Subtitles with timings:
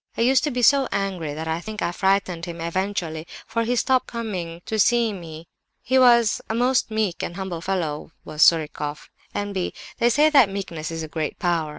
[0.17, 3.75] I used to be so angry that I think I frightened him eventually, for he
[3.75, 5.47] stopped coming to see me.
[5.79, 9.09] He was a most meek and humble fellow, was Surikoff.
[9.35, 11.69] (N.B.—They say that meekness is a great power.